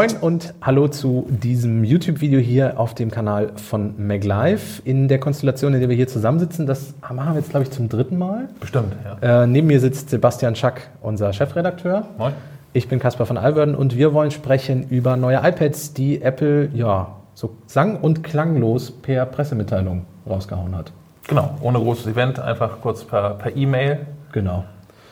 [0.00, 4.80] Moin und hallo zu diesem YouTube-Video hier auf dem Kanal von MacLife.
[4.86, 7.90] In der Konstellation, in der wir hier zusammensitzen, das machen wir jetzt, glaube ich, zum
[7.90, 8.48] dritten Mal.
[8.60, 9.42] Bestimmt, ja.
[9.42, 12.06] Äh, neben mir sitzt Sebastian Schack, unser Chefredakteur.
[12.16, 12.32] Moin.
[12.72, 17.16] Ich bin Caspar von Alverden und wir wollen sprechen über neue iPads, die Apple ja
[17.34, 20.92] so sang- und klanglos per Pressemitteilung rausgehauen hat.
[21.28, 23.98] Genau, ohne großes Event, einfach kurz per per E-Mail
[24.32, 24.64] Genau.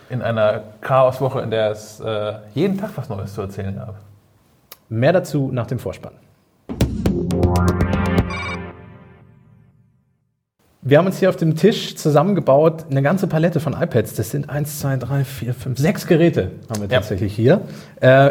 [0.08, 4.07] in einer Chaoswoche, in der es äh, jeden Tag was Neues zu erzählen gab.
[4.88, 6.12] Mehr dazu nach dem Vorspann.
[10.80, 14.14] Wir haben uns hier auf dem Tisch zusammengebaut, eine ganze Palette von iPads.
[14.14, 17.00] Das sind 1, 2, 3, 4, 5, 6 Geräte haben wir Ja.
[17.00, 17.60] tatsächlich hier.
[18.00, 18.30] Äh,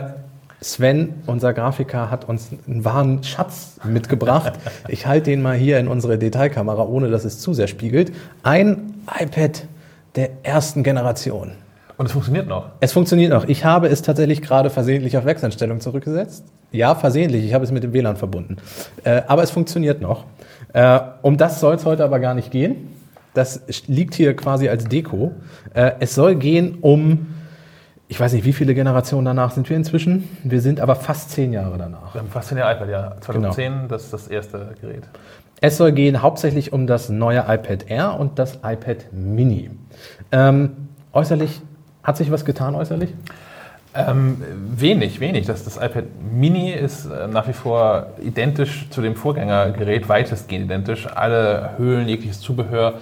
[0.59, 4.53] Sven, unser Grafiker, hat uns einen wahren Schatz mitgebracht.
[4.87, 8.11] Ich halte den mal hier in unsere Detailkamera, ohne dass es zu sehr spiegelt.
[8.41, 9.65] Ein iPad
[10.15, 11.51] der ersten Generation.
[11.97, 12.69] Und es funktioniert noch.
[12.79, 13.47] Es funktioniert noch.
[13.47, 16.45] Ich habe es tatsächlich gerade versehentlich auf Werkseinstellung zurückgesetzt.
[16.71, 17.43] Ja, versehentlich.
[17.43, 18.57] Ich habe es mit dem WLAN verbunden.
[19.03, 20.25] Äh, aber es funktioniert noch.
[20.73, 22.95] Äh, um das soll es heute aber gar nicht gehen.
[23.33, 25.31] Das liegt hier quasi als Deko.
[25.73, 27.33] Äh, es soll gehen um,
[28.07, 30.27] ich weiß nicht, wie viele Generationen danach sind wir inzwischen.
[30.43, 32.13] Wir sind aber fast zehn Jahre danach.
[32.13, 33.15] Wir haben fast ein Jahr iPad, ja.
[33.21, 35.03] 2010, das ist das erste Gerät.
[35.61, 39.71] Es soll gehen hauptsächlich um das neue iPad Air und das iPad Mini.
[40.31, 40.71] Ähm,
[41.13, 41.61] äußerlich,
[42.07, 43.13] hat sich was getan äußerlich?
[43.93, 44.41] Ähm,
[44.75, 45.45] wenig, wenig.
[45.45, 51.07] Das, das iPad Mini ist äh, nach wie vor identisch zu dem Vorgängergerät, weitestgehend identisch.
[51.13, 52.93] Alle Höhlen, jegliches Zubehör,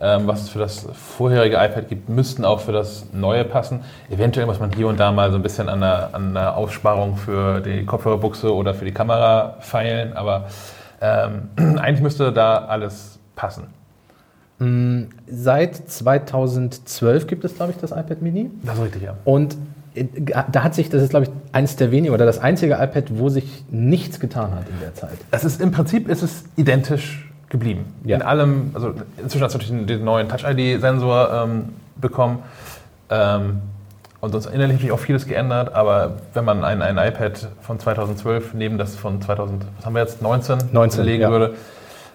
[0.00, 3.80] ähm, was es für das vorherige iPad gibt, müssten auch für das neue passen.
[4.10, 7.16] Eventuell muss man hier und da mal so ein bisschen an einer, an einer Aussparung
[7.16, 10.46] für die Kopfhörerbuchse oder für die Kamera feilen, aber
[11.00, 13.81] ähm, eigentlich müsste da alles passen.
[15.26, 18.50] Seit 2012 gibt es, glaube ich, das iPad Mini.
[18.62, 19.16] Das ist richtig, ja.
[19.24, 19.56] Und
[19.94, 20.04] äh,
[20.50, 23.28] da hat sich, das ist, glaube ich, eines der wenigen oder das einzige iPad, wo
[23.28, 25.18] sich nichts getan hat in der Zeit.
[25.30, 27.84] Es ist im Prinzip ist es identisch geblieben.
[28.04, 28.16] Ja.
[28.16, 32.38] In allem, also inzwischen hast du natürlich den, neuen Touch-ID-Sensor ähm, bekommen.
[33.10, 33.60] Ähm,
[34.20, 37.80] und uns innerlich hat sich auch vieles geändert, aber wenn man ein, ein iPad von
[37.80, 41.30] 2012 neben das von 2000, was haben wir jetzt, 19, 19, legen ja.
[41.30, 41.54] würde,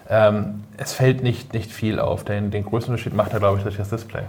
[0.08, 2.24] ähm, es fällt nicht, nicht viel auf.
[2.24, 4.22] Den, den größten Unterschied macht er, glaube ich, durch das Display.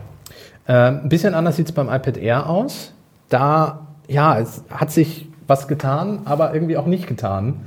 [0.68, 2.94] Ähm, ein bisschen anders sieht es beim iPad Air aus.
[3.30, 7.62] Da, ja, es hat sich was getan, aber irgendwie auch nicht getan.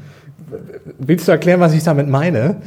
[0.98, 2.56] Willst du erklären, was ich damit meine?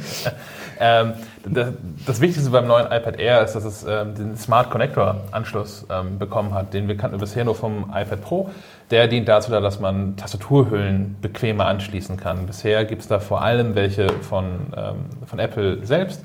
[0.78, 1.14] Ähm,
[1.48, 1.68] das,
[2.06, 6.18] das Wichtigste beim neuen iPad Air ist, dass es ähm, den Smart Connector Anschluss ähm,
[6.18, 6.74] bekommen hat.
[6.74, 8.50] Den wir kannten bisher nur vom iPad Pro.
[8.90, 12.46] Der dient dazu, da, dass man Tastaturhüllen bequemer anschließen kann.
[12.46, 14.44] Bisher gibt es da vor allem welche von,
[14.76, 16.24] ähm, von Apple selbst.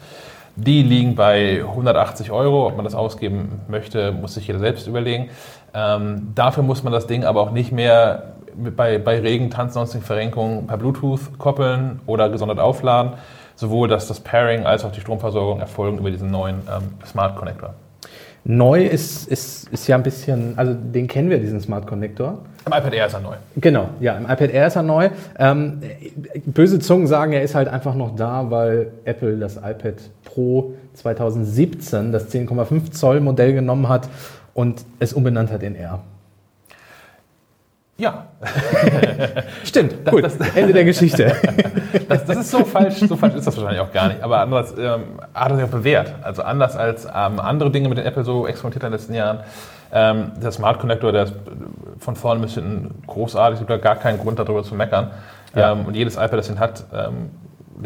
[0.55, 2.67] Die liegen bei 180 Euro.
[2.67, 5.29] Ob man das ausgeben möchte, muss sich jeder selbst überlegen.
[5.73, 8.33] Ähm, dafür muss man das Ding aber auch nicht mehr
[8.75, 13.13] bei, bei Regen, Tanzen, sonstigen Verrenkungen per Bluetooth koppeln oder gesondert aufladen.
[13.61, 17.75] Sowohl dass das Pairing als auch die Stromversorgung erfolgen über diesen neuen ähm, Smart Connector.
[18.43, 22.39] Neu ist, ist, ist ja ein bisschen, also den kennen wir, diesen Smart Connector.
[22.65, 23.35] Im iPad Air ist er neu.
[23.57, 25.09] Genau, ja, im iPad Air ist er neu.
[25.37, 25.79] Ähm,
[26.47, 29.93] böse Zungen sagen, er ist halt einfach noch da, weil Apple das iPad
[30.25, 34.09] Pro 2017, das 10,5 Zoll Modell genommen hat
[34.55, 35.99] und es umbenannt hat in R.
[38.01, 38.25] Ja,
[39.63, 40.25] Stimmt, gut,
[40.55, 41.35] Ende der Geschichte.
[42.09, 44.23] das, das ist so falsch, so falsch ist das wahrscheinlich auch gar nicht.
[44.23, 45.03] Aber anders ähm,
[45.35, 46.11] hat er sich auch bewährt.
[46.23, 49.13] Also anders als ähm, andere Dinge, mit denen Apple so experimentiert hat in den letzten
[49.13, 49.39] Jahren.
[49.93, 51.33] Ähm, der Smart Connector, der ist
[51.99, 55.11] von vorne bis hinten großartig, es gibt da gar keinen Grund darüber zu meckern.
[55.53, 55.73] Ja.
[55.73, 57.29] Ähm, und jedes iPad, das ihn hat, ähm,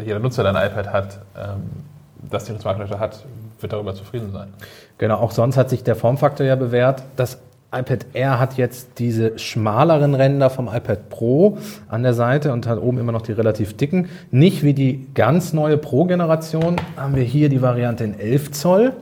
[0.02, 1.84] jeder Nutzer, der ein iPad hat, ähm,
[2.30, 3.22] das den Smart Connector hat,
[3.60, 4.54] wird darüber zufrieden sein.
[4.96, 7.02] Genau, auch sonst hat sich der Formfaktor ja bewährt.
[7.16, 7.38] Das
[7.72, 11.58] iPad Air hat jetzt diese schmaleren Ränder vom iPad Pro
[11.88, 14.08] an der Seite und hat oben immer noch die relativ dicken.
[14.30, 18.92] Nicht wie die ganz neue Pro-Generation haben wir hier die Variante in 11 Zoll,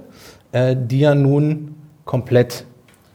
[0.53, 1.75] äh, die ja nun
[2.05, 2.65] komplett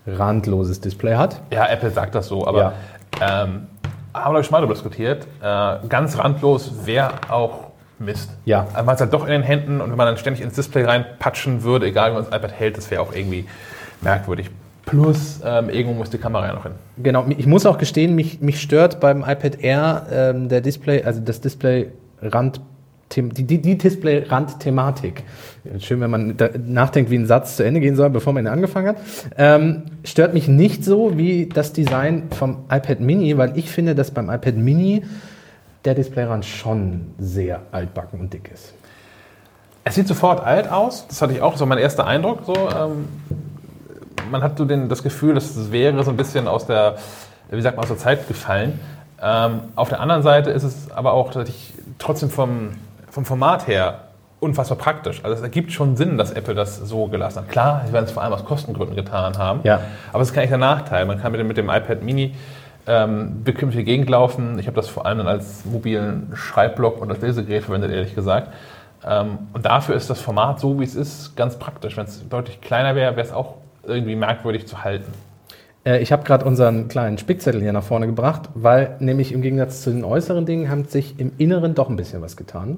[0.07, 1.41] randloses Display hat.
[1.51, 2.73] Ja, Apple sagt das so, aber
[3.21, 3.67] ähm,
[4.13, 5.27] haben wir schon mal darüber diskutiert.
[5.41, 7.69] Äh, ganz randlos wäre auch
[7.99, 8.29] Mist.
[8.45, 8.67] Ja.
[8.73, 10.85] Man hat es halt doch in den Händen und wenn man dann ständig ins Display
[10.85, 13.45] reinpatschen würde, egal wie man das iPad hält, das wäre auch irgendwie
[14.01, 14.49] merkwürdig.
[14.89, 16.71] Plus, ähm, irgendwo muss die Kamera ja noch hin.
[16.97, 21.19] Genau, ich muss auch gestehen, mich, mich stört beim iPad Air ähm, der Display, also
[21.19, 22.59] das Display-Rand,
[23.11, 25.23] die, die, die Display-Rand-Thematik.
[25.77, 28.87] Schön, wenn man nachdenkt, wie ein Satz zu Ende gehen soll, bevor man ihn angefangen
[28.87, 28.97] hat.
[29.37, 34.09] Ähm, stört mich nicht so wie das Design vom iPad Mini, weil ich finde, dass
[34.09, 35.03] beim iPad Mini
[35.85, 38.73] der Displayrand schon sehr altbacken und dick ist.
[39.83, 42.39] Es sieht sofort alt aus, das hatte ich auch, war mein erster Eindruck.
[42.45, 43.07] So, ähm,
[44.29, 46.95] man hat so den, das Gefühl, dass es wäre so ein bisschen aus der,
[47.51, 48.79] wie sagt man, aus der Zeit gefallen.
[49.21, 52.69] Ähm, auf der anderen Seite ist es aber auch tatsächlich trotzdem vom,
[53.09, 53.99] vom Format her
[54.39, 55.19] unfassbar praktisch.
[55.23, 57.49] Also es ergibt schon Sinn, dass Apple das so gelassen hat.
[57.49, 59.81] Klar, sie werden es vor allem aus Kostengründen getan haben, Ja.
[60.13, 61.05] aber es ist kein echter Nachteil.
[61.05, 62.33] Man kann mit dem, mit dem iPad Mini
[62.87, 64.57] ähm, bequem durch die Gegend laufen.
[64.57, 68.53] Ich habe das vor allem dann als mobilen Schreibblock und als Lesegerät verwendet, ehrlich gesagt.
[69.05, 71.97] Ähm, und dafür ist das Format so, wie es ist, ganz praktisch.
[71.97, 73.55] Wenn es deutlich kleiner wäre, wäre es auch
[73.89, 75.11] irgendwie merkwürdig zu halten.
[75.85, 79.81] Äh, Ich habe gerade unseren kleinen Spickzettel hier nach vorne gebracht, weil nämlich im Gegensatz
[79.81, 82.77] zu den äußeren Dingen haben sich im Inneren doch ein bisschen was getan.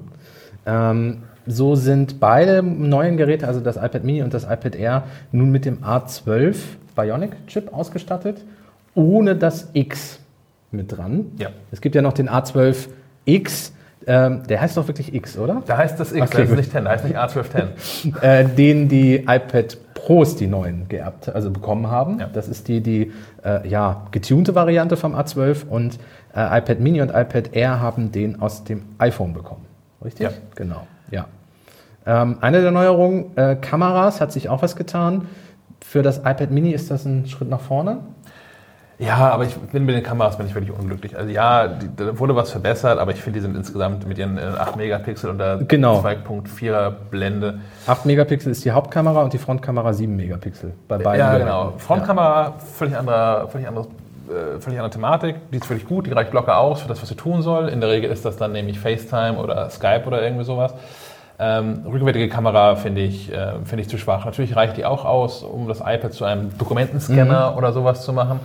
[0.66, 5.50] Ähm, so sind beide neuen Geräte, also das iPad Mini und das iPad Air, nun
[5.50, 6.56] mit dem A12
[6.94, 8.44] Bionic Chip ausgestattet,
[8.94, 10.20] ohne das X
[10.70, 11.32] mit dran.
[11.38, 11.48] Ja.
[11.72, 13.72] Es gibt ja noch den A12X,
[14.06, 15.62] ähm, der heißt doch wirklich X, oder?
[15.66, 16.56] Da heißt das X, Okay, gut.
[16.56, 18.20] nicht 10, da heißt nicht A1210.
[18.22, 22.18] äh, den die iPad Pros, die neuen, geerbt, also bekommen haben.
[22.18, 22.26] Ja.
[22.26, 23.12] Das ist die, die
[23.44, 26.00] äh, ja, getunte Variante vom A12 und
[26.34, 29.64] äh, iPad Mini und iPad Air haben den aus dem iPhone bekommen.
[30.04, 30.24] Richtig?
[30.24, 30.30] Ja.
[30.56, 31.26] Genau, ja.
[32.04, 35.28] Ähm, eine der Neuerungen, äh, Kameras, hat sich auch was getan.
[35.80, 37.98] Für das iPad Mini ist das ein Schritt nach vorne.
[39.04, 41.16] Ja, aber ich bin mit den Kameras bin ich wirklich unglücklich.
[41.18, 44.38] Also ja, die, da wurde was verbessert, aber ich finde, die sind insgesamt mit ihren
[44.38, 46.00] äh, 8 Megapixel und der Genau.
[46.00, 47.58] 2.4er Blende.
[47.86, 50.74] 8 Megapixel ist die Hauptkamera und die Frontkamera 7 Megapixel.
[50.88, 51.46] Bei beiden Ja, Geräten.
[51.46, 51.72] genau.
[51.78, 53.88] Frontkamera, völlig anderer, völlig anderes,
[54.28, 55.36] äh, völlig andere Thematik.
[55.52, 57.68] Die ist völlig gut, die reicht locker aus für das, was sie tun soll.
[57.70, 60.74] In der Regel ist das dann nämlich FaceTime oder Skype oder irgendwie sowas.
[61.40, 64.24] Ähm, rückwärtige Kamera finde ich, äh, finde ich zu schwach.
[64.26, 68.38] Natürlich reicht die auch aus, um das iPad zu einem Dokumentenscanner oder sowas zu machen.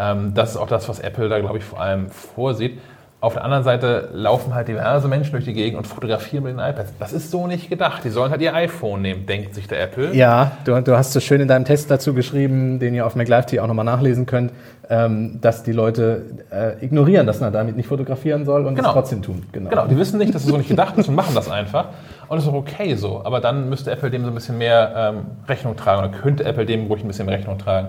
[0.00, 2.78] Ähm, das ist auch das, was Apple da, glaube ich, vor allem vorsieht.
[3.22, 6.58] Auf der anderen Seite laufen halt diverse Menschen durch die Gegend und fotografieren mit den
[6.58, 6.94] iPads.
[6.98, 8.02] Das ist so nicht gedacht.
[8.02, 10.14] Die sollen halt ihr iPhone nehmen, denkt sich der Apple.
[10.14, 13.60] Ja, du, du hast so schön in deinem Text dazu geschrieben, den ihr auf MacLive.t
[13.60, 14.54] auch nochmal nachlesen könnt,
[14.88, 18.88] ähm, dass die Leute äh, ignorieren, dass man damit nicht fotografieren soll und Genau.
[18.88, 19.44] es trotzdem tun.
[19.52, 21.88] Genau, die wissen nicht, dass es so nicht gedacht ist und machen das einfach.
[22.28, 23.20] Und das ist auch okay so.
[23.22, 25.16] Aber dann müsste Apple dem so ein bisschen mehr ähm,
[25.46, 27.88] Rechnung tragen oder könnte Apple dem ruhig ein bisschen mehr Rechnung tragen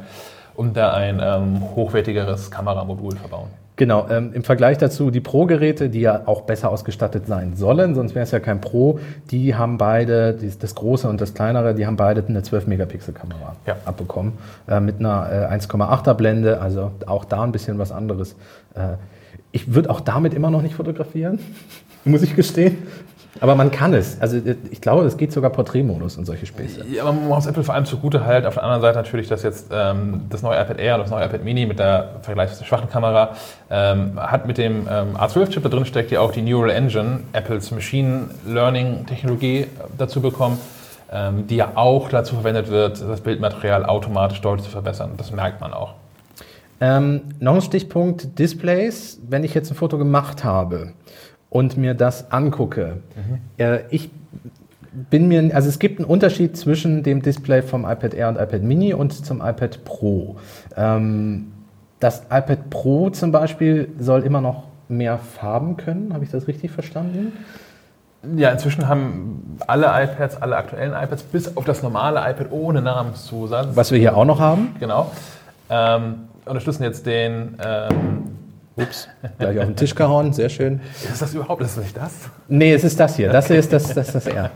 [0.62, 3.48] und da ein ähm, hochwertigeres Kameramodul verbauen.
[3.78, 8.14] Genau, ähm, im Vergleich dazu die Pro-Geräte, die ja auch besser ausgestattet sein sollen, sonst
[8.14, 9.00] wäre es ja kein Pro,
[9.32, 13.78] die haben beide, die- das große und das kleinere, die haben beide eine 12-Megapixel-Kamera Ja.
[13.86, 14.34] abbekommen,
[14.68, 18.36] äh, mit einer äh, 1,8er Blende, also auch da ein bisschen was anderes.
[18.76, 18.98] Äh,
[19.52, 21.40] ich würde auch damit immer noch nicht fotografieren,
[22.06, 22.78] muss ich gestehen.
[23.42, 24.22] Aber man kann es.
[24.22, 26.86] Also äh, ich glaube, es geht sogar Porträtmodus und solche Späße.
[26.90, 28.46] Ja, aber man muss Apple vor allem zugute halten.
[28.46, 31.26] Auf der anderen Seite natürlich, dass jetzt ähm, das neue iPad Air und das neue
[31.26, 33.36] iPad Mini mit der vergleichsweise schwachen Kamera
[33.72, 37.72] ähm, hat mit dem ähm, A12-Chip da drin steckt ja auch die Neural Engine, Apples
[37.72, 39.68] Machine Learning Technologie äh,
[39.98, 40.60] dazu bekommen,
[41.12, 45.14] ähm, die ja auch dazu verwendet wird, das Bildmaterial automatisch deutlich zu verbessern.
[45.18, 45.96] Das merkt man auch.
[46.80, 49.20] Ähm, noch ein Stichpunkt Displays.
[49.28, 50.94] Wenn ich jetzt ein Foto gemacht habe
[51.52, 52.98] und mir das angucke,
[53.58, 54.10] äh, ich
[55.10, 58.64] bin mir, also es gibt einen Unterschied zwischen dem Display vom iPad Air und iPad
[58.64, 60.38] Mini und zum iPad Pro.
[60.76, 61.52] Ähm,
[62.00, 66.14] das iPad Pro zum Beispiel soll immer noch mehr Farben können.
[66.14, 67.34] Habe ich das richtig verstanden?
[68.38, 73.76] Ja, inzwischen haben alle iPads, alle aktuellen iPads, bis auf das normale iPad ohne Namenszusatz,
[73.76, 74.76] Was wir hier auch noch haben.
[74.80, 75.12] genau,
[75.70, 77.58] ähm, unterstützen jetzt den.
[77.64, 78.41] Ähm,
[78.78, 80.80] Ups, gleich auf den Tisch gehauen, sehr schön.
[81.12, 81.62] ist das überhaupt?
[81.62, 82.12] Ist das nicht das?
[82.48, 83.32] Nee, es ist das hier.
[83.32, 84.50] Das hier ist das, das, das R.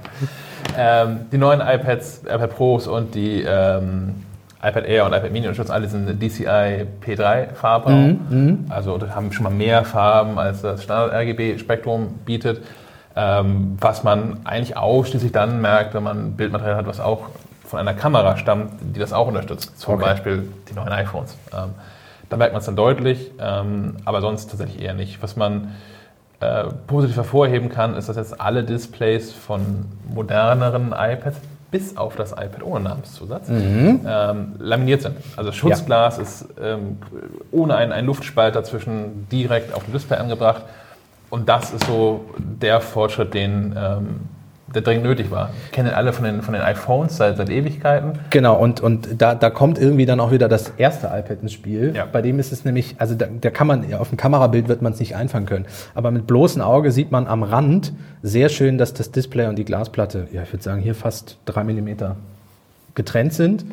[0.78, 4.16] Ähm, die neuen iPads, iPad Pros und die ähm,
[4.64, 8.66] iPad Air und iPad Mini unterstützen alle diesen DCI P3 Farbraum.
[8.70, 12.64] Also das haben schon mal mehr Farben als das Standard RGB Spektrum bietet.
[13.18, 17.30] Ähm, was man eigentlich ausschließlich dann merkt, wenn man Bildmaterial hat, was auch
[17.66, 19.80] von einer Kamera stammt, die das auch unterstützt.
[19.80, 20.04] Zum Okay.
[20.04, 21.36] Beispiel die neuen iPhones.
[22.30, 25.22] Da merkt man es dann deutlich, ähm, aber sonst tatsächlich eher nicht.
[25.22, 25.74] Was man
[26.40, 31.38] äh, positiv hervorheben kann, ist, dass jetzt alle Displays von moderneren iPads
[31.72, 33.50] bis auf das iPad ohne Namenszusatz
[34.06, 35.18] ähm, laminiert sind.
[35.36, 36.98] Also Schutzglas ist ähm,
[37.52, 40.64] ohne einen, einen Luftspalt dazwischen direkt auf dem Display angebracht.
[41.30, 44.20] Und das ist so der Fortschritt, den ähm,
[44.76, 45.50] der dringend nötig war.
[45.72, 48.20] Kennen alle von den, von den iPhones seit, seit Ewigkeiten.
[48.30, 51.94] Genau, und, und da, da kommt irgendwie dann auch wieder das erste iPad ins Spiel.
[51.96, 52.06] Ja.
[52.12, 54.94] Bei dem ist es nämlich, also da, da kann man, auf dem Kamerabild wird man
[54.94, 55.66] es nicht einfangen können.
[55.94, 59.66] Aber mit bloßem Auge sieht man am Rand sehr schön, dass das Display und die
[59.66, 62.18] Glasplatte, ja, ich würde sagen, hier fast drei Millimeter
[62.96, 63.66] getrennt sind.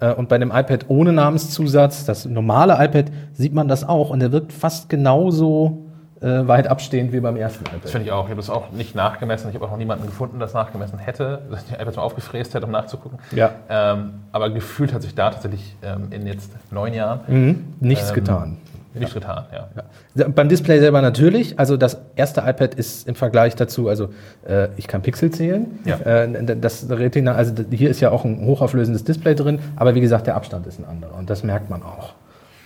[0.00, 4.10] Äh, Und bei dem iPad ohne Namenszusatz, das normale iPad, sieht man das auch.
[4.10, 5.87] Und der wirkt fast genauso
[6.20, 7.90] äh, weit abstehend wie beim ersten Das iPad.
[7.90, 8.24] finde ich auch.
[8.24, 9.48] Ich habe das auch nicht nachgemessen.
[9.50, 12.54] Ich habe auch noch niemanden gefunden, der das nachgemessen hätte, dass ich einfach mal aufgefräst
[12.54, 13.18] hätte, um nachzugucken.
[13.32, 13.50] Ja.
[13.68, 17.64] Ähm, aber gefühlt hat sich da tatsächlich ähm, in jetzt neun Jahren Mhm.
[17.80, 18.56] Nichts Ähm, getan.
[18.94, 19.68] Nicht getan, ja.
[20.16, 20.28] Ja.
[20.28, 21.56] Beim Display selber natürlich.
[21.58, 24.08] Also das erste iPad ist im Vergleich dazu, also
[24.44, 25.78] äh, ich kann Pixel zählen.
[25.84, 25.98] Ja.
[26.00, 30.26] Äh, das Retina, also hier ist ja auch ein hochauflösendes Display drin, aber wie gesagt,
[30.26, 32.14] der Abstand ist ein anderer und das merkt man auch.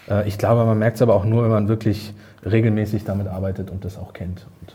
[0.08, 3.70] Äh, ich glaube, man merkt es aber auch nur, wenn man wirklich regelmäßig damit arbeitet
[3.70, 4.46] und das auch kennt.
[4.60, 4.74] Und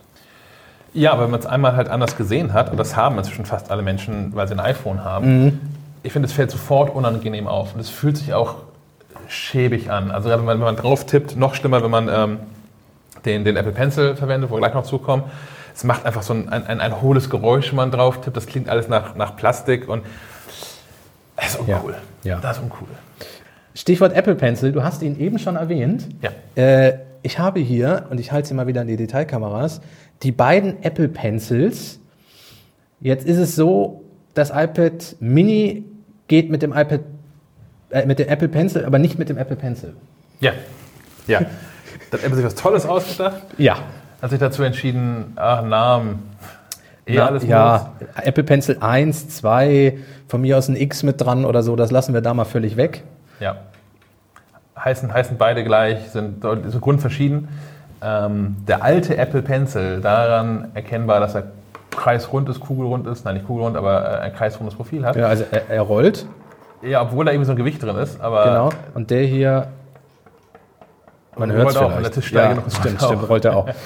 [0.94, 3.72] Ja, aber wenn man es einmal halt anders gesehen hat, und das haben inzwischen fast
[3.72, 5.60] alle Menschen, weil sie ein iPhone haben,
[6.04, 7.74] ich finde, es fällt sofort unangenehm auf.
[7.74, 8.56] Und es fühlt sich auch
[9.28, 10.12] schäbig an.
[10.12, 12.40] Also gerade wenn man, drauf tippt, noch schlimmer, wenn man ähm,
[13.26, 15.24] den, den Apple Pencil verwendet, wo wir gleich noch zukommen.
[15.76, 18.38] Es macht einfach so ein, ein, ein, ein hohles Geräusch, wenn man drauf tippt.
[18.38, 20.06] Das klingt alles nach, nach Plastik und
[21.36, 21.96] das ist uncool.
[22.24, 22.40] Ja.
[22.40, 22.88] Das ist uncool.
[23.76, 26.08] Stichwort Apple Pencil, du hast ihn eben schon erwähnt.
[26.22, 26.32] Ja.
[26.56, 26.98] Äh,
[27.28, 29.82] ich habe hier, und ich halte sie mal wieder in die Detailkameras,
[30.24, 32.00] die beiden Apple Pencils.
[33.02, 35.84] Jetzt ist es so, das iPad Mini
[36.30, 37.02] geht mit dem iPad,
[37.90, 39.94] äh, mit dem Apple Pencil, aber nicht mit dem Apple Pencil.
[40.40, 40.54] Ja.
[41.28, 41.42] Ja.
[42.12, 43.42] Da hat Apple sich was Tolles ausgedacht.
[43.58, 43.80] Ja.
[44.22, 46.24] Hat sich dazu entschieden, ach, Namen.
[47.06, 47.94] Eh Na, alles ja,
[48.24, 49.98] Apple Pencil 1, 2,
[50.30, 52.78] von mir aus ein X mit dran oder so, das lassen wir da mal völlig
[52.78, 53.04] weg.
[53.42, 53.58] Ja.
[54.84, 57.50] Heißen, heißen beide gleich, sind, sind grundverschieden.
[58.02, 61.44] Ähm, der alte Apple Pencil, daran erkennbar, dass er
[61.90, 65.16] kreisrund ist, kugelrund ist, nein, nicht kugelrund, aber äh, ein kreisrundes Profil hat.
[65.16, 66.28] Ja, Ja, also er, er rollt,
[67.00, 68.70] obwohl da irgendwie so ein Gewicht drin ist, aber genau.
[68.94, 69.68] Und der hier,
[71.36, 72.14] man hört es rollt auch, der vielleicht.
[72.14, 73.08] Tischsteige Ja, noch stimmt, auch.
[73.08, 73.68] stimmt, rollt er auch.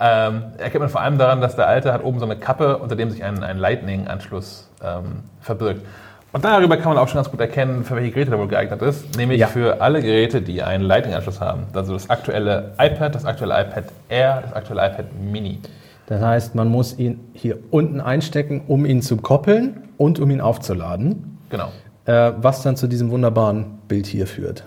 [0.00, 2.96] Ähm, erkennt man vor allem daran, dass der alte hat oben so eine Kappe, unter
[2.96, 5.86] dem sich ein, ein Lightning-Anschluss ähm, verbirgt.
[6.34, 8.82] Und darüber kann man auch schon ganz gut erkennen, für welche Geräte der wohl geeignet
[8.82, 9.16] ist.
[9.16, 9.46] Nämlich Ja.
[9.46, 11.62] für alle Geräte, die einen Lightning-Anschluss haben.
[11.72, 15.60] Also das aktuelle iPad, das aktuelle iPad Air, das aktuelle iPad Mini.
[16.06, 20.40] Das heißt, man muss ihn hier unten einstecken, um ihn zu koppeln und um ihn
[20.40, 21.68] aufzuladen, Genau.
[22.06, 24.64] äh, was dann zu diesem wunderbaren Bild hier führt.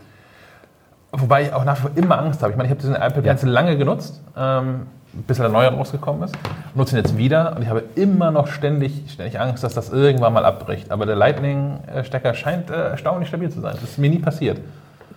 [1.12, 2.52] Wobei ich auch nach wie vor immer Angst habe.
[2.52, 3.22] Ich meine, ich habe diesen iPad Ja.
[3.34, 4.84] Pencil lange genutzt, ähm,
[5.14, 6.36] bis der neue rausgekommen ist.
[6.76, 10.34] Nutze ihn jetzt wieder und ich habe immer noch ständig, ständig Angst, dass das irgendwann
[10.34, 10.92] mal abbricht.
[10.92, 13.76] Aber der Lightning-Stecker scheint äh, erstaunlich stabil zu sein.
[13.80, 14.60] Das ist mir nie passiert.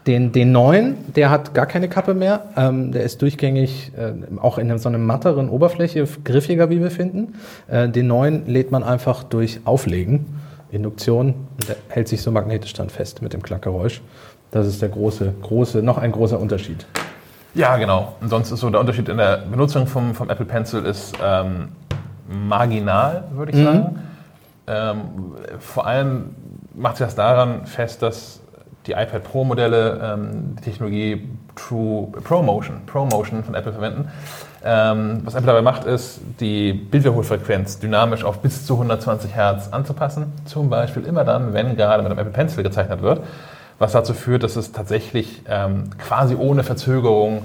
[0.07, 2.45] Den, den neuen, der hat gar keine Kappe mehr.
[2.57, 7.35] Ähm, der ist durchgängig, äh, auch in so einer matteren Oberfläche, griffiger, wie wir finden.
[7.69, 10.25] Äh, den neuen lädt man einfach durch Auflegen,
[10.71, 11.35] Induktion,
[11.69, 14.01] der hält sich so magnetisch dann fest mit dem Klackgeräusch.
[14.51, 16.87] Das ist der große, große, noch ein großer Unterschied.
[17.54, 18.14] Ja, genau.
[18.21, 21.69] Und sonst ist so der Unterschied in der Benutzung vom, vom Apple Pencil ist ähm,
[22.28, 23.64] marginal, würde ich Mhm.
[23.64, 23.99] sagen.
[24.66, 25.00] Ähm,
[25.59, 26.30] vor allem
[26.75, 28.40] macht sich das daran fest, dass
[28.87, 34.09] die iPad Pro Modelle ähm, die Technologie True ProMotion, ProMotion von Apple verwenden.
[34.64, 40.33] Ähm, was Apple dabei macht, ist, die Bildwiederholfrequenz dynamisch auf bis zu 120 Hertz anzupassen.
[40.45, 43.21] Zum Beispiel immer dann, wenn gerade mit dem Apple Pencil gezeichnet wird.
[43.81, 47.43] Was dazu führt, dass es tatsächlich ähm, quasi ohne Verzögerung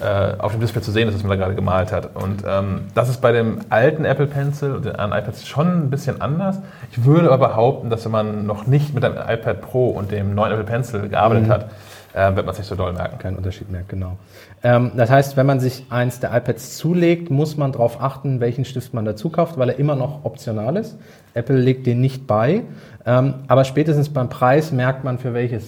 [0.00, 2.16] äh, auf dem Display zu sehen ist, was man da gerade gemalt hat.
[2.16, 5.88] Und ähm, das ist bei dem alten Apple Pencil und den anderen iPads schon ein
[5.88, 6.58] bisschen anders.
[6.90, 10.34] Ich würde aber behaupten, dass wenn man noch nicht mit dem iPad Pro und dem
[10.34, 11.70] neuen Apple Pencil gearbeitet hat,
[12.16, 13.18] äh, wird man es nicht so doll merken.
[13.18, 14.16] Kein Unterschied mehr, genau.
[14.62, 18.64] Ähm, das heißt, wenn man sich eins der iPads zulegt, muss man darauf achten, welchen
[18.64, 20.96] Stift man dazu kauft, weil er immer noch optional ist.
[21.34, 22.62] Apple legt den nicht bei.
[23.04, 25.66] Ähm, aber spätestens beim Preis merkt man, für welches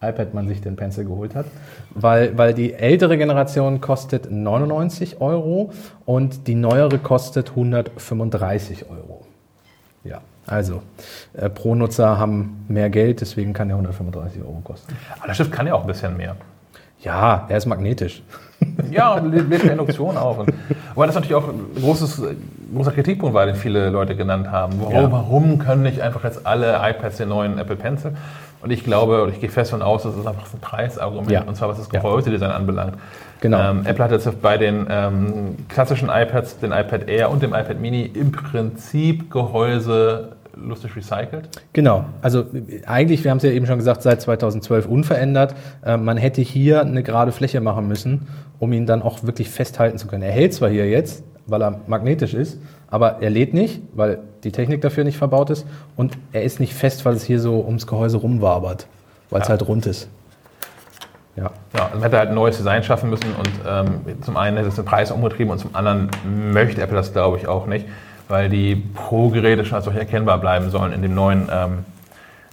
[0.00, 1.46] iPad man sich den Pencil geholt hat.
[1.90, 5.72] Weil, weil die ältere Generation kostet 99 Euro
[6.04, 9.24] und die neuere kostet 135 Euro.
[10.04, 10.82] Ja, also
[11.34, 14.96] äh, Pro-Nutzer haben mehr Geld, deswegen kann der 135 Euro kosten.
[15.16, 16.36] Aber der Stift kann ja auch ein bisschen mehr.
[17.00, 18.22] Ja, er ist magnetisch.
[18.90, 20.38] Ja, und lädt per Induktion auf.
[20.38, 20.52] Und,
[20.94, 22.22] aber das natürlich auch ein großes,
[22.74, 24.74] großer Kritikpunkt war, den viele Leute genannt haben.
[24.80, 25.10] Warum, Ja.
[25.12, 28.12] warum können nicht einfach jetzt alle iPads den neuen Apple Pencil?
[28.60, 31.42] Und ich glaube, und ich gehe fest davon aus, das ist einfach ein Preisargument, Ja.
[31.42, 32.00] und zwar was das Ja.
[32.00, 32.94] Gehäusedesign anbelangt.
[33.40, 33.58] Genau.
[33.70, 37.80] Ähm, Apple hat jetzt bei den ähm, klassischen iPads, den iPad Air und dem iPad
[37.80, 41.48] Mini im Prinzip Gehäuse lustig recycelt.
[41.72, 42.44] Genau, also
[42.86, 45.54] eigentlich, wir haben es ja eben schon gesagt, seit 2012 unverändert.
[45.84, 48.28] Äh, man hätte hier eine gerade Fläche machen müssen,
[48.58, 50.22] um ihn dann auch wirklich festhalten zu können.
[50.22, 54.52] Er hält zwar hier jetzt, weil er magnetisch ist, aber er lädt nicht, weil die
[54.52, 55.66] Technik dafür nicht verbaut ist
[55.96, 58.86] und er ist nicht fest, weil es hier so ums Gehäuse rumwabert,
[59.30, 59.52] weil es Ja.
[59.52, 60.08] halt rund ist.
[61.34, 64.58] Ja, Ja, also man hätte halt ein neues Design schaffen müssen und ähm, zum einen
[64.58, 66.10] hätte es den Preis umgetrieben und zum anderen
[66.52, 67.86] möchte Apple das, glaube ich, auch nicht,
[68.32, 71.84] weil die Pro-Geräte schon als solche erkennbar bleiben sollen in dem neuen, ähm,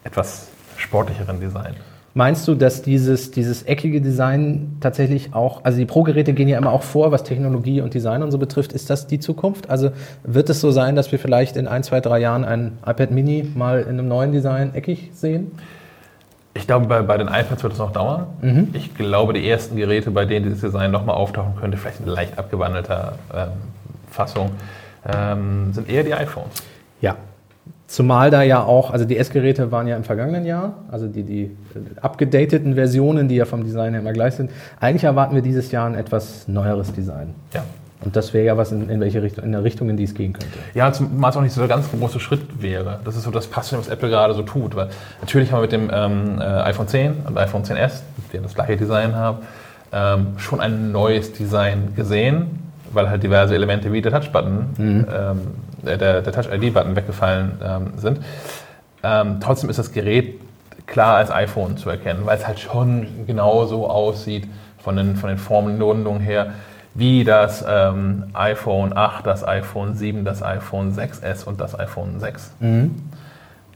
[0.03, 1.73] etwas sportlicheren Design.
[2.13, 6.73] Meinst du, dass dieses, dieses eckige Design tatsächlich auch, also die Pro-Geräte gehen ja immer
[6.73, 8.73] auch vor, was Technologie und Design und so betrifft.
[8.73, 9.69] Ist das die Zukunft?
[9.69, 9.91] Also
[10.23, 13.49] wird es so sein, dass wir vielleicht in ein, zwei, drei Jahren ein iPad Mini
[13.55, 15.51] mal in einem neuen Design eckig sehen?
[16.55, 18.27] Ich glaube, bei, bei den iPads wird es noch dauern.
[18.41, 18.67] Mhm.
[18.73, 22.37] Ich glaube, die ersten Geräte, bei denen dieses Design nochmal auftauchen könnte, vielleicht in leicht
[22.37, 23.47] abgewandelter ähm,
[24.11, 24.49] Fassung,
[25.05, 26.63] ähm, sind eher die iPhones.
[27.01, 27.15] Ja.
[27.87, 31.43] Zumal da ja auch, also die S-Geräte waren ja im vergangenen Jahr, also die, die
[31.43, 34.51] äh, abgedateten Versionen, die ja vom Design her immer gleich sind.
[34.79, 37.33] Eigentlich erwarten wir dieses Jahr ein etwas neueres Design.
[37.53, 37.63] Ja.
[38.01, 40.13] Und das wäre ja was, in, in welche Richtung, in der Richtung, in die es
[40.13, 40.57] gehen könnte.
[40.73, 42.99] Ja, zumal es auch nicht so der ganz große Schritt wäre.
[43.03, 44.75] Das ist so das Passende, was Apple gerade so tut.
[44.75, 44.89] Weil
[45.19, 48.01] natürlich haben wir mit dem ähm, äh, iPhone 10 und iPhone 10s,
[48.31, 49.39] die das gleiche Design haben,
[49.91, 55.41] ähm, schon ein neues Design gesehen, weil halt diverse Elemente wie der Touch-Button, ähm,
[55.85, 58.19] der, der Touch-ID-Button weggefallen ähm, sind.
[59.03, 60.39] Ähm, trotzdem ist das Gerät
[60.85, 64.47] klar als iPhone zu erkennen, weil es halt schon genauso aussieht
[64.79, 66.53] von den, von den Formen und Rundungen her
[66.95, 72.51] wie das ähm, iPhone 8, das iPhone 7, das iPhone 6S und das iPhone 6.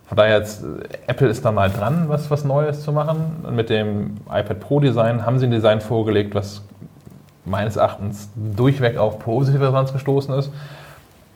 [0.05, 0.67] Von daher, jetzt, äh,
[1.07, 3.43] Apple ist da mal dran, was, was Neues zu machen.
[3.43, 6.61] Und mit dem iPad Pro Design haben sie ein Design vorgelegt, was
[7.45, 10.51] meines Erachtens durchweg auf positive Resonanz gestoßen ist.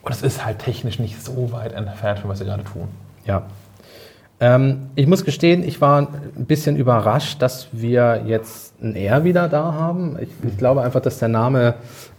[0.02, 2.88] Und es ist halt technisch nicht so weit entfernt von was sie gerade tun.
[3.26, 3.44] Ja.
[4.40, 9.50] Ähm, ich muss gestehen, ich war ein bisschen überrascht, dass wir jetzt ein R wieder
[9.50, 10.16] da haben.
[10.22, 11.74] Ich, ich glaube einfach, dass der Name,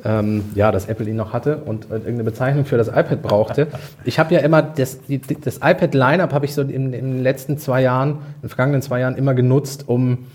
[0.05, 3.69] ähm, ja, dass Apple ihn noch hatte und irgendeine Bezeichnung für das iPad brauchte.
[4.05, 7.57] Ich habe ja immer das, die, das iPad-Lineup habe ich so in, in den letzten
[7.57, 10.27] zwei Jahren, in den vergangenen zwei Jahren immer genutzt, um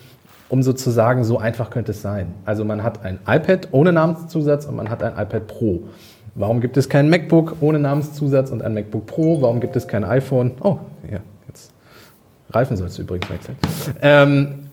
[0.53, 2.27] um sozusagen, so einfach könnte es sein.
[2.45, 5.81] Also man hat ein iPad ohne Namenszusatz und man hat ein iPad Pro.
[6.35, 9.41] Warum gibt es kein MacBook ohne Namenszusatz und ein MacBook Pro?
[9.41, 10.51] Warum gibt es kein iPhone?
[10.61, 10.77] Oh,
[11.11, 11.17] ja,
[11.47, 11.73] jetzt.
[12.51, 13.57] Reifen sollst du übrigens wechseln.
[14.03, 14.69] Ähm,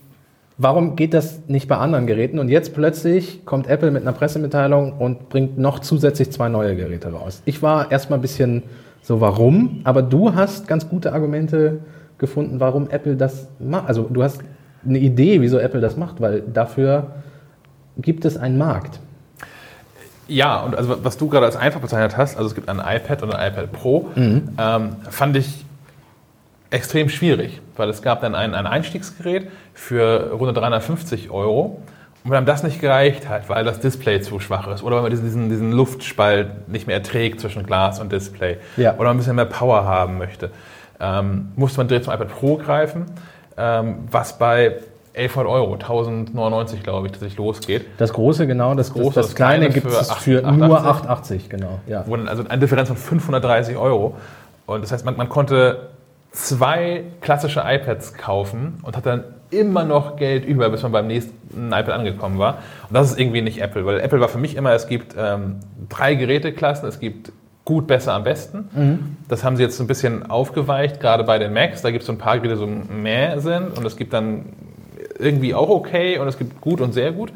[0.59, 2.37] warum geht das nicht bei anderen Geräten?
[2.37, 7.11] Und jetzt plötzlich kommt Apple mit einer Pressemitteilung und bringt noch zusätzlich zwei neue Geräte
[7.11, 7.41] raus.
[7.45, 8.61] Ich war erstmal ein bisschen
[9.01, 9.81] so, warum?
[9.83, 11.79] Aber du hast ganz gute Argumente
[12.19, 13.87] gefunden, warum Apple das macht.
[13.87, 14.43] Also du hast
[14.85, 17.07] eine Idee, wieso Apple das macht, weil dafür
[17.97, 18.99] gibt es einen Markt.
[20.27, 23.23] Ja, und also was du gerade als einfach bezeichnet hast, also es gibt ein iPad
[23.23, 25.65] und ein iPad Pro, ähm, fand ich
[26.69, 31.81] extrem schwierig, weil es gab dann ein, ein Einstiegsgerät für rund 350 Euro.
[32.23, 35.03] Und wenn einem das nicht gereicht hat, weil das Display zu schwach ist oder weil
[35.03, 38.93] man diesen, diesen, Luftspalt nicht mehr erträgt zwischen Glas und Display Ja.
[38.93, 40.51] oder man ein bisschen mehr Power haben möchte,
[40.99, 43.05] ähm, musste man direkt zum iPad Pro greifen,
[43.57, 44.77] ähm, was bei
[45.13, 47.85] 1100 Euro, 1099 glaube ich, dass sich losgeht.
[47.97, 50.67] Das große, genau, das, große, das, das kleine kleine gibt es für für 880.
[50.67, 51.79] nur 880, genau.
[51.87, 52.05] Ja.
[52.27, 54.15] also eine Differenz von 530 Euro.
[54.65, 55.89] Und das heißt, man, man konnte
[56.31, 61.67] zwei klassische iPads kaufen und hat dann immer noch Geld über, bis man beim nächsten
[61.67, 62.59] iPad angekommen war.
[62.87, 65.57] Und das ist irgendwie nicht Apple, weil Apple war für mich immer, es gibt ähm,
[65.89, 67.33] drei Geräteklassen, es gibt
[67.65, 69.17] gut, besser, am besten.
[69.27, 71.81] Das haben sie jetzt so ein bisschen aufgeweicht, gerade bei den Macs.
[71.81, 74.45] Da gibt es so ein paar die so mehr sind und es gibt dann
[75.19, 77.31] irgendwie auch okay und es gibt gut und sehr gut.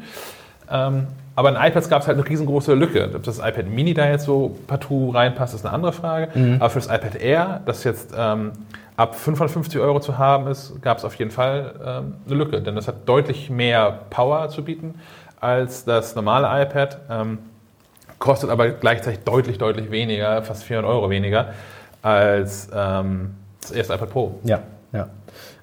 [0.70, 3.10] Ähm, aber in iPads gab es halt eine riesengroße Lücke.
[3.14, 6.28] Ob das iPad Mini da jetzt so partout reinpasst, ist eine andere Frage.
[6.60, 8.52] Aber für das iPad Air, das jetzt ähm,
[8.96, 12.62] ab 550 Euro zu haben ist, gab es auf jeden Fall ähm, eine Lücke.
[12.62, 14.94] Denn das hat deutlich mehr Power zu bieten
[15.38, 17.00] als das normale iPad.
[18.18, 21.52] Kostet aber gleichzeitig deutlich, deutlich weniger, fast 400 Euro weniger
[22.02, 24.40] als ähm, das erste iPad Pro.
[24.44, 25.08] Ja, ja.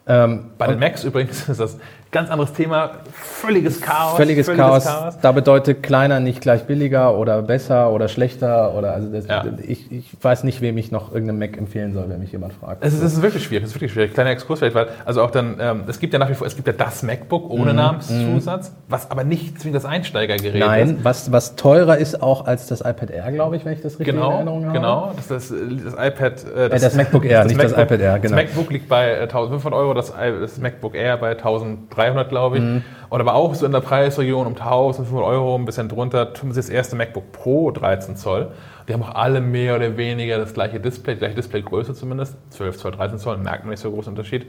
[0.06, 1.78] Ähm, Bei den Macs übrigens ist das
[2.14, 2.92] ganz anderes Thema.
[3.12, 4.16] Völliges Chaos.
[4.16, 4.88] völliges, Chaos.
[5.22, 9.44] Da bedeutet kleiner nicht gleich billiger oder besser oder schlechter oder also das, Ja.
[9.68, 12.84] ich, ich weiß nicht, wem ich noch irgendeinen Mac empfehlen soll, wenn mich jemand fragt.
[12.86, 14.14] Es ist, es ist wirklich schwierig, es ist wirklich schwierig.
[14.14, 16.56] Kleiner Exkurs vielleicht, weil also auch dann, ähm, es gibt ja nach wie vor, es
[16.56, 20.60] gibt ja das MacBook ohne Namenszusatz, was aber nicht zwingend das Einsteigergerät ist.
[20.68, 24.00] Nein, was, was teurer ist auch als das iPad Air, glaube ich, wenn ich das
[24.00, 24.74] richtig in Genau, Erinnerung habe.
[24.74, 25.12] genau.
[25.16, 28.36] Das, das, das iPad, äh, Äh, das MacBook Air, nicht das iPad Air, genau.
[28.36, 31.90] Das MacBook liegt bei äh, 1500 Euro, das, das MacBook Air bei 1300,
[32.30, 32.64] glaube ich.
[32.64, 32.84] Mhm.
[33.10, 36.60] Und aber auch so in der Preisregion um 1500 Euro, ein bisschen drunter, tun sie
[36.60, 38.52] das erste MacBook Pro 13 Zoll.
[38.88, 42.78] Die haben auch alle mehr oder weniger das gleiche Display, die gleiche Displaygröße zumindest, 12
[42.78, 44.48] Zoll, 13 Zoll, merkt man nicht so großen Unterschied.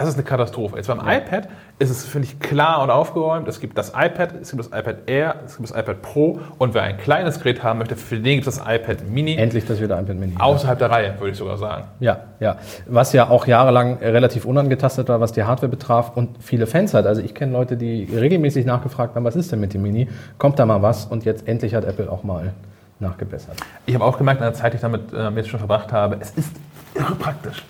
[0.00, 0.76] Das ist eine Katastrophe.
[0.76, 3.46] Jetzt beim iPad ist es, finde ich, klar und aufgeräumt.
[3.48, 6.40] Es gibt das iPad, es gibt das iPad Air, es gibt das iPad Pro.
[6.58, 9.36] Und wer ein kleines Gerät haben möchte, für den gibt es das iPad Mini.
[9.36, 10.34] Endlich das wieder iPad Mini.
[10.38, 11.84] Außerhalb der Reihe, würde ich sogar sagen.
[12.00, 12.56] Ja, ja.
[12.86, 16.94] Was ja auch jahrelang äh, relativ unangetastet war, was die Hardware betraf und viele Fans
[16.94, 17.06] hat.
[17.06, 20.08] Also ich kenne Leute, die regelmäßig nachgefragt haben, was ist denn mit dem Mini?
[20.38, 21.06] Kommt da mal was?
[21.06, 22.52] Und jetzt endlich hat Apple auch mal
[23.00, 23.56] nachgebessert.
[23.86, 26.16] Ich habe auch gemerkt, in der Zeit, die ich damit ähm, jetzt schon verbracht habe,
[26.20, 26.52] es ist
[26.94, 27.64] irre praktisch.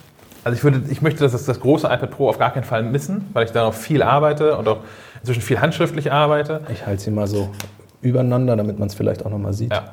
[0.44, 3.28] Also ich, würde, ich möchte das, das große iPad Pro auf gar keinen Fall missen,
[3.32, 4.78] weil ich darauf viel arbeite und auch
[5.20, 6.60] inzwischen viel handschriftlich arbeite.
[6.72, 7.50] Ich halte sie mal so
[8.00, 9.72] übereinander, damit man es vielleicht auch nochmal sieht.
[9.72, 9.84] Ja.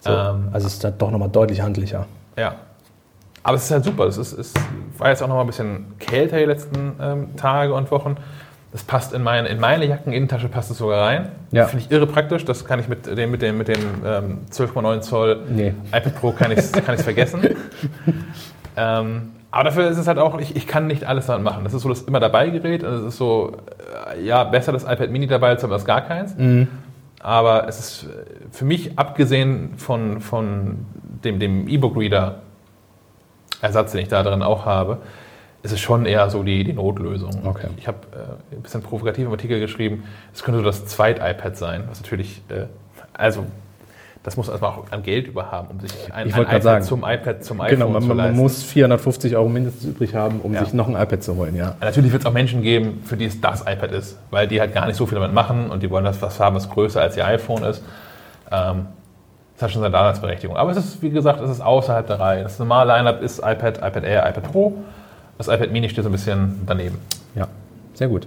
[0.00, 0.10] So.
[0.10, 2.06] Ähm, also es ist da doch nochmal deutlich handlicher.
[2.36, 2.56] Ja.
[3.44, 4.06] Aber es ist halt super.
[4.06, 4.54] Es ist, es
[4.98, 8.16] war jetzt auch noch mal ein bisschen kälter die letzten ähm, Tage und Wochen.
[8.72, 11.28] Das passt in meine, in meine Jackeninnentasche passt es sogar rein.
[11.50, 11.66] Ja.
[11.66, 12.44] Finde ich irre praktisch.
[12.46, 15.74] Das kann ich mit dem, mit dem, mit dem ähm, 12,9 Zoll Nee.
[15.88, 17.42] iPad Pro kann ich kann ich's vergessen.
[18.76, 21.62] ähm, aber dafür ist es halt auch, ich, ich kann nicht alles damit machen.
[21.64, 22.82] Das ist so das immer dabei Gerät.
[22.82, 23.58] Und es ist so,
[24.14, 26.34] äh, ja, besser das iPad Mini dabei als als gar keins.
[27.20, 30.86] Aber es ist äh, für mich, abgesehen von, von
[31.22, 32.40] dem, dem E-Book-Reader,
[33.60, 34.98] Ersatz, den ich da drin auch habe,
[35.62, 37.46] ist es schon eher so die, die Notlösung.
[37.46, 37.68] Okay.
[37.76, 41.84] Ich habe äh, ein bisschen provokativ im Artikel geschrieben, es könnte so das Zweit-iPad sein,
[41.88, 42.64] was natürlich, äh,
[43.12, 43.44] also
[44.24, 46.84] das muss erstmal auch an Geld über haben, um sich ein, Ich ein iPad sagen.
[46.84, 48.36] zum iPad, zum iPhone Genau, man, zu man leisten.
[48.36, 50.64] muss 450 Euro mindestens übrig haben, um Ja.
[50.64, 51.74] sich noch ein iPad zu holen, ja.
[51.80, 54.74] Natürlich wird es auch Menschen geben, für die es das iPad ist, weil die halt
[54.74, 57.16] gar nicht so viel damit machen und die wollen das was haben, was größer als
[57.16, 57.82] ihr iPhone ist.
[58.50, 58.86] Ähm,
[59.54, 60.56] das hat schon seine Daseinsberechtigung.
[60.56, 62.42] Aber es ist, wie gesagt, es ist außerhalb der Reihe.
[62.42, 64.74] Das normale Line-Up ist iPad, iPad Air, iPad Pro.
[65.38, 66.98] Das iPad Mini steht so ein bisschen daneben.
[67.34, 67.48] Ja,
[67.94, 68.26] sehr gut.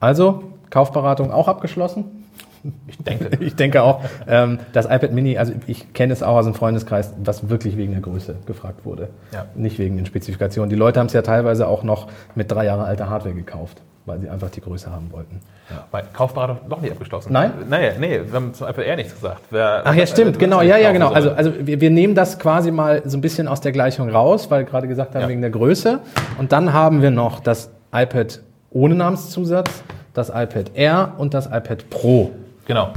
[0.00, 2.23] Also, Kaufberatung auch abgeschlossen?
[2.86, 3.30] Ich denke.
[3.44, 7.12] Ich denke auch, ähm, das iPad Mini, also ich kenne es auch aus dem Freundeskreis,
[7.22, 9.08] was wirklich wegen der Größe gefragt wurde.
[9.32, 9.46] Ja.
[9.54, 10.70] Nicht wegen den Spezifikationen.
[10.70, 14.20] Die Leute haben es ja teilweise auch noch mit drei Jahre alter Hardware gekauft, weil
[14.20, 15.40] sie einfach die Größe haben wollten.
[15.90, 17.32] Weil Kaufberatung noch nicht abgeschlossen.
[17.32, 17.52] Nein?
[17.70, 19.40] Nee, nee, wir haben zum iPad Air nichts gesagt.
[19.50, 21.10] Wer, Ach ja, stimmt, genau, ja, ja, genau.
[21.10, 24.50] Also, also wir, wir nehmen das quasi mal so ein bisschen aus der Gleichung raus,
[24.50, 25.28] weil wir gerade gesagt haben, Ja.
[25.28, 26.00] wegen der Größe.
[26.38, 31.88] Und dann haben wir noch das iPad ohne Namenszusatz, das iPad Air und das iPad
[31.90, 32.30] Pro.
[32.66, 32.92] Genau.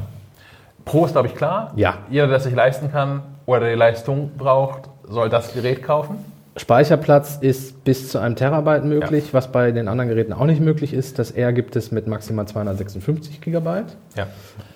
[0.86, 1.74] Pro ist, glaube ich, klar.
[1.76, 2.00] Ja.
[2.10, 6.18] Jeder, der sich leisten kann oder die Leistung braucht, soll das Gerät kaufen.
[6.58, 10.94] Speicherplatz ist bis zu einem Terabyte möglich, was bei den anderen Geräten auch nicht möglich
[10.94, 11.20] ist.
[11.20, 13.96] Das Air gibt es mit maximal 256 Gigabyte.
[14.16, 14.28] Ja.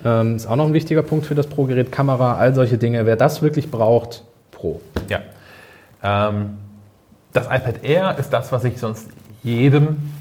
[0.06, 1.92] Ähm, ist auch noch ein wichtiger Punkt für das Pro-Gerät.
[1.92, 3.06] Kamera, all solche Dinge.
[3.06, 4.80] Wer das wirklich braucht, Pro.
[5.10, 5.22] Ja.
[6.04, 6.58] Ähm,
[7.34, 9.10] das iPad Air ist das, was ich sonst
[9.42, 10.12] jedem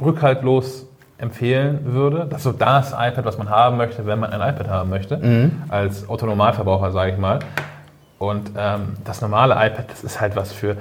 [0.00, 0.86] rückhaltlos
[1.20, 2.26] empfehlen würde.
[2.28, 5.50] Das ist so das iPad, was man haben möchte, wenn man ein iPad haben möchte.
[5.68, 7.40] Als Autonomalverbraucher, sage ich mal.
[8.18, 10.76] Und ähm, das normale iPad, das ist halt was für,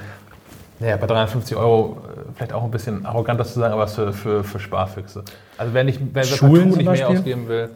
[0.79, 3.95] naja, bei 350 Euro äh, vielleicht auch ein bisschen arrogant das zu sagen, aber was
[3.95, 5.23] für, für, für Sparfüchse.
[5.57, 7.69] Also wenn ich wenn wer Schulen nicht mehr ausgeben will,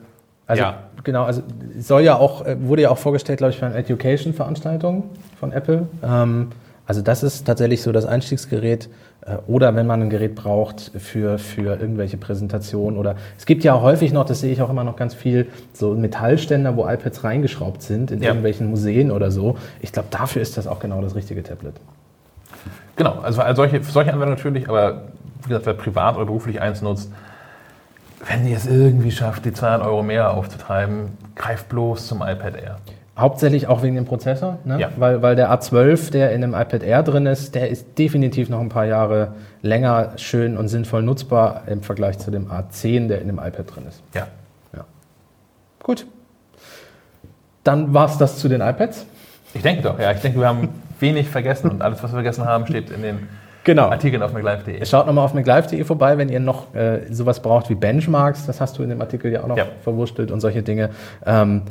[0.48, 0.76] Also ja.
[1.04, 1.44] genau, also
[1.80, 5.88] soll ja auch, äh, wurde ja auch vorgestellt, glaube ich, für eine Education-Veranstaltung von Apple.
[6.04, 6.50] Ähm,
[6.86, 8.90] also das ist tatsächlich so das Einstiegsgerät.
[9.26, 12.98] Äh, oder wenn man ein Gerät braucht für, für irgendwelche Präsentationen.
[13.00, 15.94] Oder es gibt ja häufig noch, das sehe ich auch immer noch ganz viel, so
[15.94, 18.30] Metallständer, wo iPads reingeschraubt sind in Ja.
[18.30, 19.58] irgendwelchen Museen oder so.
[19.82, 21.76] Ich glaube, dafür ist das auch genau das richtige Tablet.
[22.96, 25.04] Genau, also für solche, für solche Anwendungen natürlich, aber
[25.44, 27.12] wie gesagt, wer privat oder beruflich eins nutzt,
[28.28, 32.78] wenn ihr es irgendwie schafft, die 200 Euro mehr aufzutreiben, greift bloß zum iPad Air.
[33.18, 34.80] Hauptsächlich auch wegen dem Prozessor, ne?
[34.80, 34.90] Ja.
[34.98, 38.60] weil, weil der A12, der in einem iPad Air drin ist, der ist definitiv noch
[38.60, 43.28] ein paar Jahre länger schön und sinnvoll nutzbar im Vergleich zu dem A10, der in
[43.28, 44.02] dem iPad drin ist.
[44.16, 44.28] Ja.
[45.84, 46.06] Gut.
[47.64, 49.06] Dann war es das zu den iPads.
[49.54, 50.12] Ich denke doch, ja.
[50.12, 53.28] Ich denke, wir haben wenig vergessen und alles, was wir vergessen haben, steht in den
[53.66, 53.90] Genau.
[53.90, 54.86] Artikeln auf MacLive.de.
[54.86, 58.46] Schaut nochmal auf MacLive.de vorbei, wenn ihr noch äh, sowas braucht wie Benchmarks.
[58.46, 59.66] Das hast du in dem Artikel ja auch noch Ja.
[59.84, 60.90] verwurstelt und solche Dinge.
[61.26, 61.62] Ähm,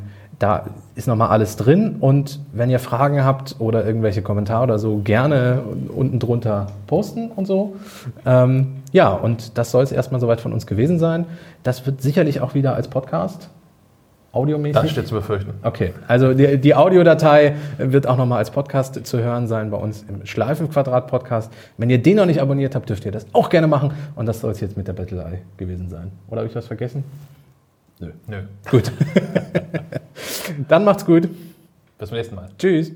[0.43, 1.95] da ist nochmal alles drin.
[2.01, 7.45] Und wenn ihr Fragen habt oder irgendwelche Kommentare oder so, gerne unten drunter posten und
[7.45, 7.77] so.
[8.25, 11.25] Ähm, ja, und das soll es erstmal soweit von uns gewesen sein.
[11.63, 13.49] Das wird sicherlich auch wieder als Podcast
[14.33, 14.81] audiomäßig.
[14.81, 15.53] Das steht zu befürchten.
[15.61, 20.03] Okay, also die, die Audiodatei wird auch nochmal als Podcast zu hören sein bei uns
[20.09, 21.53] im Schleifenquadrat-Podcast.
[21.77, 23.93] Wenn ihr den noch nicht abonniert habt, dürft ihr das auch gerne machen.
[24.15, 26.11] Und das soll es jetzt mit der Battle Eye gewesen sein.
[26.27, 27.05] Oder habe ich was vergessen?
[27.99, 28.11] Nö.
[28.27, 28.43] Nö.
[28.69, 28.91] Gut.
[30.67, 31.29] Dann macht's gut.
[31.97, 32.49] Bis zum nächsten Mal.
[32.57, 32.91] Tschüss.